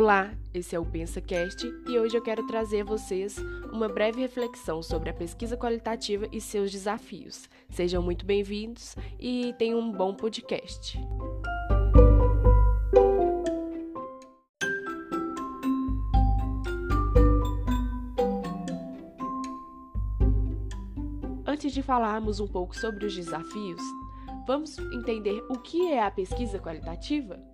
Olá, 0.00 0.32
esse 0.54 0.74
é 0.74 0.80
o 0.80 0.86
PensaCast 0.86 1.66
e 1.86 1.98
hoje 1.98 2.16
eu 2.16 2.22
quero 2.22 2.46
trazer 2.46 2.80
a 2.80 2.84
vocês 2.84 3.36
uma 3.70 3.86
breve 3.86 4.18
reflexão 4.18 4.82
sobre 4.82 5.10
a 5.10 5.12
pesquisa 5.12 5.58
qualitativa 5.58 6.26
e 6.32 6.40
seus 6.40 6.72
desafios. 6.72 7.50
Sejam 7.68 8.02
muito 8.02 8.24
bem-vindos 8.24 8.96
e 9.18 9.54
tenham 9.58 9.78
um 9.78 9.92
bom 9.92 10.14
podcast. 10.14 10.98
Antes 21.46 21.74
de 21.74 21.82
falarmos 21.82 22.40
um 22.40 22.48
pouco 22.48 22.74
sobre 22.74 23.04
os 23.04 23.14
desafios, 23.14 23.82
vamos 24.46 24.78
entender 24.78 25.44
o 25.50 25.58
que 25.58 25.92
é 25.92 26.02
a 26.02 26.10
pesquisa 26.10 26.58
qualitativa? 26.58 27.49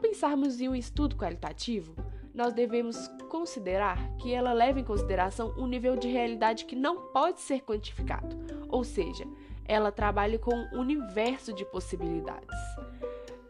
Pensarmos 0.00 0.60
em 0.60 0.68
um 0.68 0.74
estudo 0.74 1.16
qualitativo, 1.16 1.94
nós 2.34 2.52
devemos 2.52 3.08
considerar 3.28 4.16
que 4.16 4.32
ela 4.32 4.52
leva 4.52 4.80
em 4.80 4.84
consideração 4.84 5.54
um 5.58 5.66
nível 5.66 5.96
de 5.96 6.08
realidade 6.08 6.64
que 6.64 6.74
não 6.74 7.12
pode 7.12 7.40
ser 7.40 7.60
quantificado, 7.60 8.36
ou 8.68 8.82
seja, 8.82 9.26
ela 9.64 9.92
trabalha 9.92 10.38
com 10.38 10.54
um 10.54 10.80
universo 10.80 11.52
de 11.52 11.64
possibilidades. 11.64 12.56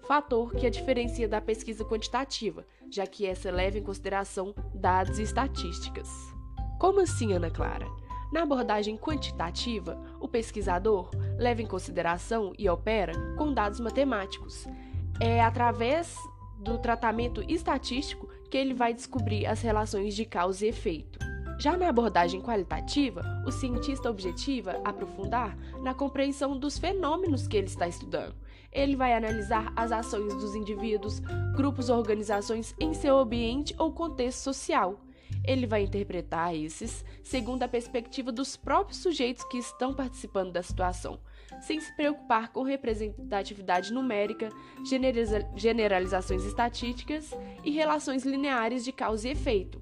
Fator 0.07 0.53
que 0.55 0.67
a 0.67 0.71
diferencia 0.71 1.29
da 1.29 1.41
pesquisa 1.41 1.85
quantitativa, 1.85 2.67
já 2.91 3.07
que 3.07 3.27
essa 3.27 3.51
leva 3.51 3.79
em 3.79 3.83
consideração 3.83 4.55
dados 4.75 5.19
e 5.19 5.23
estatísticas. 5.23 6.09
Como 6.81 7.01
assim, 7.01 7.33
Ana 7.33 7.51
Clara? 7.51 7.87
Na 8.33 8.43
abordagem 8.43 8.97
quantitativa, 8.97 10.01
o 10.21 10.27
pesquisador 10.27 11.11
leva 11.39 11.63
em 11.63 11.67
consideração 11.67 12.53
e 12.59 12.69
opera 12.69 13.13
com 13.37 13.53
dados 13.53 13.79
matemáticos 13.79 14.67
é 15.21 15.39
através 15.43 16.17
do 16.61 16.79
tratamento 16.79 17.43
estatístico 17.49 18.29
que 18.51 18.57
ele 18.57 18.75
vai 18.75 18.93
descobrir 18.93 19.47
as 19.47 19.63
relações 19.63 20.15
de 20.15 20.25
causa 20.25 20.67
e 20.67 20.69
efeito. 20.69 21.19
Já 21.59 21.77
na 21.77 21.89
abordagem 21.89 22.41
qualitativa, 22.41 23.23
o 23.47 23.53
cientista 23.53 24.09
objetiva 24.09 24.81
aprofundar 24.85 25.57
na 25.83 25.93
compreensão 25.93 26.59
dos 26.59 26.79
fenômenos 26.79 27.47
que 27.47 27.57
ele 27.57 27.67
está 27.67 27.87
estudando. 27.87 28.35
Ele 28.73 28.97
vai 28.97 29.13
analisar 29.13 29.73
as 29.77 29.93
ações 29.93 30.33
dos 30.35 30.55
indivíduos, 30.55 31.21
grupos 31.55 31.91
ou 31.91 31.99
organizações 31.99 32.75
em 32.81 32.95
seu 32.95 33.19
ambiente 33.19 33.75
ou 33.79 33.93
contexto 33.93 34.43
social. 34.43 35.01
Ele 35.45 35.67
vai 35.67 35.83
interpretar 35.83 36.55
esses 36.55 37.05
segundo 37.23 37.63
a 37.63 37.69
perspectiva 37.69 38.31
dos 38.31 38.57
próprios 38.57 39.01
sujeitos 39.01 39.45
que 39.45 39.59
estão 39.59 39.95
participando 39.95 40.53
da 40.53 40.63
situação, 40.63 41.21
sem 41.61 41.81
se 41.81 41.95
preocupar 41.97 42.53
com 42.53 42.63
representatividade 42.63 43.93
numérica, 43.93 44.49
generalizações 45.57 46.45
estatísticas 46.45 47.31
e 47.65 47.71
relações 47.71 48.25
lineares 48.25 48.85
de 48.85 48.93
causa 48.93 49.29
e 49.29 49.33
efeito. 49.33 49.81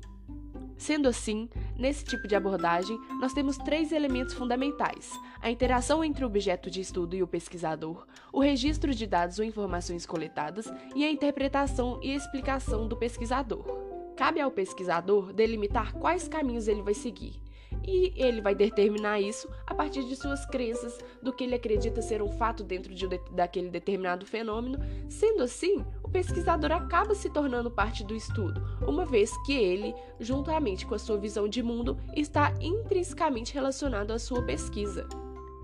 Sendo 0.79 1.09
assim, 1.09 1.51
nesse 1.77 2.05
tipo 2.05 2.29
de 2.29 2.37
abordagem, 2.37 2.97
nós 3.21 3.33
temos 3.33 3.59
três 3.59 3.91
elementos 3.91 4.33
fundamentais: 4.33 5.11
a 5.41 5.51
interação 5.51 6.05
entre 6.05 6.25
o 6.25 6.29
objeto 6.29 6.71
de 6.71 6.81
estudo 6.81 7.17
e 7.17 7.23
o 7.23 7.27
pesquisador, 7.27 8.07
o 8.33 8.41
registro 8.41 8.95
de 8.95 9.07
dados 9.07 9.41
ou 9.41 9.45
informações 9.45 10.07
coletadas 10.07 10.73
e 10.95 11.05
a 11.05 11.11
interpretação 11.11 11.99
e 12.01 12.15
explicação 12.15 12.87
do 12.87 12.97
pesquisador. 12.97 13.88
Cabe 14.19 14.41
ao 14.41 14.51
pesquisador 14.51 15.33
delimitar 15.33 15.95
quais 15.95 16.27
caminhos 16.27 16.67
ele 16.67 16.83
vai 16.83 16.93
seguir 16.93 17.41
e 17.87 18.13
ele 18.17 18.41
vai 18.41 18.53
determinar 18.53 19.21
isso 19.21 19.49
a 19.65 19.73
partir 19.73 20.03
de 20.03 20.17
suas 20.17 20.45
crenças, 20.45 20.99
do 21.23 21.33
que 21.33 21.45
ele 21.45 21.55
acredita 21.55 22.03
ser 22.03 22.21
um 22.21 22.33
fato 22.33 22.65
dentro 22.65 22.93
de, 22.93 23.07
daquele 23.31 23.71
determinado 23.71 24.27
fenômeno. 24.27 24.77
Sendo 25.09 25.45
assim, 25.45 25.85
o 26.03 26.09
pesquisador 26.09 26.73
acaba 26.73 27.15
se 27.15 27.31
tornando 27.31 27.71
parte 27.71 28.03
do 28.03 28.13
estudo, 28.13 28.61
uma 28.85 29.07
vez 29.07 29.31
que 29.47 29.53
ele, 29.53 29.95
juntamente 30.19 30.85
com 30.85 30.97
a 30.97 30.99
sua 30.99 31.17
visão 31.17 31.49
de 31.49 31.63
mundo, 31.63 31.97
está 32.17 32.53
intrinsecamente 32.61 33.55
relacionado 33.55 34.11
à 34.11 34.19
sua 34.19 34.43
pesquisa. 34.43 35.09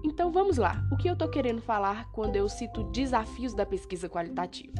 Então 0.05 0.31
vamos 0.31 0.59
lá, 0.59 0.87
o 0.93 0.97
que 0.97 1.09
eu 1.09 1.15
estou 1.15 1.29
querendo 1.29 1.61
falar 1.61 2.09
quando 2.13 2.37
eu 2.37 2.49
cito 2.49 2.85
desafios 2.85 3.53
da 3.53 3.67
pesquisa 3.67 4.09
qualitativa? 4.09 4.75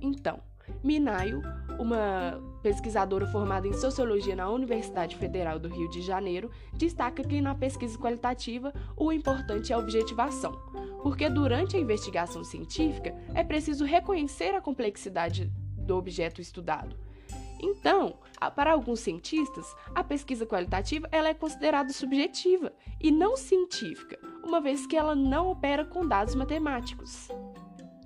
Então, 0.00 0.38
Minayo, 0.82 1.42
uma 1.78 2.40
pesquisadora 2.62 3.26
formada 3.26 3.68
em 3.68 3.72
sociologia 3.72 4.34
na 4.34 4.48
Universidade 4.48 5.16
Federal 5.16 5.58
do 5.58 5.68
Rio 5.68 5.88
de 5.90 6.00
Janeiro, 6.00 6.50
destaca 6.72 7.22
que 7.22 7.40
na 7.40 7.54
pesquisa 7.54 7.98
qualitativa 7.98 8.72
o 8.96 9.12
importante 9.12 9.72
é 9.72 9.76
a 9.76 9.78
objetivação, 9.78 10.52
porque 11.02 11.28
durante 11.28 11.76
a 11.76 11.80
investigação 11.80 12.42
científica 12.42 13.14
é 13.34 13.44
preciso 13.44 13.84
reconhecer 13.84 14.54
a 14.54 14.60
complexidade 14.60 15.52
do 15.76 15.96
objeto 15.96 16.40
estudado. 16.40 16.96
Então, 17.60 18.14
para 18.54 18.72
alguns 18.72 19.00
cientistas, 19.00 19.74
a 19.94 20.02
pesquisa 20.02 20.44
qualitativa 20.44 21.08
ela 21.10 21.28
é 21.28 21.34
considerada 21.34 21.92
subjetiva 21.92 22.72
e 23.00 23.10
não 23.10 23.36
científica, 23.36 24.18
uma 24.42 24.60
vez 24.60 24.86
que 24.86 24.96
ela 24.96 25.14
não 25.14 25.50
opera 25.50 25.84
com 25.84 26.06
dados 26.06 26.34
matemáticos. 26.34 27.28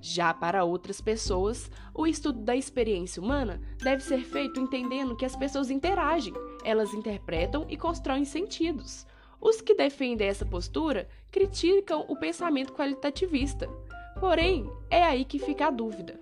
Já 0.00 0.32
para 0.32 0.64
outras 0.64 1.00
pessoas, 1.00 1.70
o 1.92 2.06
estudo 2.06 2.40
da 2.40 2.54
experiência 2.54 3.20
humana 3.20 3.60
deve 3.82 4.02
ser 4.02 4.20
feito 4.20 4.60
entendendo 4.60 5.16
que 5.16 5.24
as 5.24 5.34
pessoas 5.34 5.70
interagem, 5.70 6.32
elas 6.64 6.94
interpretam 6.94 7.66
e 7.68 7.76
constroem 7.76 8.24
sentidos. 8.24 9.06
Os 9.40 9.60
que 9.60 9.74
defendem 9.74 10.28
essa 10.28 10.46
postura 10.46 11.08
criticam 11.30 12.04
o 12.08 12.16
pensamento 12.16 12.72
qualitativista. 12.72 13.68
Porém, 14.20 14.70
é 14.90 15.02
aí 15.02 15.24
que 15.24 15.38
fica 15.38 15.66
a 15.66 15.70
dúvida. 15.70 16.18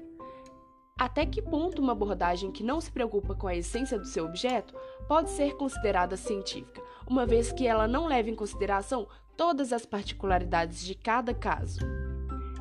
Até 0.98 1.26
que 1.26 1.42
ponto 1.42 1.82
uma 1.82 1.92
abordagem 1.92 2.50
que 2.50 2.65
não 2.65 2.81
se 2.81 2.91
preocupa 2.91 3.34
com 3.34 3.47
a 3.47 3.54
essência 3.54 3.98
do 3.98 4.06
seu 4.06 4.25
objeto 4.25 4.75
pode 5.06 5.31
ser 5.31 5.54
considerada 5.56 6.16
científica, 6.16 6.82
uma 7.06 7.26
vez 7.26 7.53
que 7.53 7.66
ela 7.66 7.86
não 7.86 8.06
leva 8.06 8.31
em 8.31 8.34
consideração 8.34 9.06
todas 9.36 9.75
as 9.75 9.84
particularidades 9.84 10.82
de 10.84 10.94
cada 10.94 11.34
caso? 11.34 11.81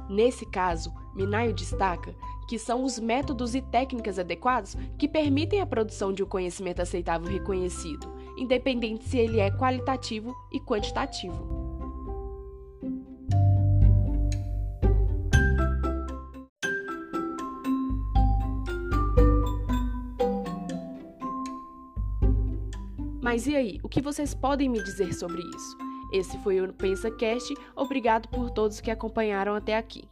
Nesse 0.10 0.46
caso, 0.46 0.94
Minayo 1.16 1.54
destaca 1.54 2.14
que 2.48 2.60
são 2.60 2.84
os 2.84 3.00
métodos 3.00 3.56
e 3.56 3.62
técnicas 3.62 4.20
adequados 4.20 4.76
que 4.98 5.08
permitem 5.08 5.62
a 5.62 5.66
produção 5.66 6.14
de 6.14 6.24
um 6.24 6.28
conhecimento 6.28 6.82
aceitável 6.82 7.28
reconhecido, 7.28 8.12
independente 8.38 9.04
se 9.06 9.18
ele 9.18 9.40
é 9.40 9.50
qualitativo 9.50 10.36
e 10.52 10.60
quantitativo. 10.60 11.66
Mas 23.22 23.48
e 23.48 23.56
aí, 23.56 23.80
o 23.84 23.90
que 23.90 24.02
vocês 24.02 24.36
podem 24.36 24.70
me 24.70 24.82
dizer 24.84 25.12
sobre 25.14 25.42
isso? 25.42 25.78
Esse 26.14 26.38
foi 26.38 26.62
o 26.62 26.72
PensaCast. 26.72 27.54
Obrigado 27.76 28.30
por 28.30 28.52
todos 28.52 28.80
que 28.80 28.92
acompanharam 28.92 29.56
até 29.56 29.76
aqui. 29.76 30.08